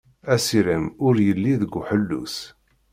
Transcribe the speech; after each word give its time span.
Asirem 0.33 0.85
ur 1.07 1.15
yelli 1.25 1.53
deg 1.61 1.73
ḥellu-s. 1.87 2.37